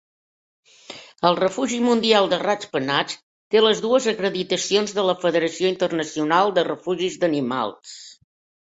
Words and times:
El 1.29 1.37
refugi 1.39 1.77
mundial 1.87 2.31
de 2.31 2.39
rats-penats 2.45 3.19
té 3.57 3.63
les 3.63 3.85
dues 3.87 4.09
acreditacions 4.15 4.99
de 4.99 5.05
la 5.11 5.19
Federació 5.27 5.75
internacional 5.77 6.57
de 6.59 6.67
refugis 6.73 7.25
d'animals. 7.25 7.97